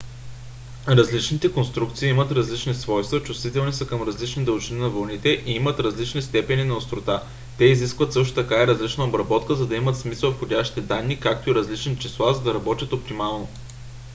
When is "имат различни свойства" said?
2.09-3.23